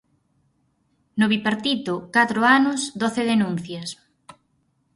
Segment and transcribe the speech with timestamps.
[1.19, 3.89] No Bipartito: catro anos, doce denuncias.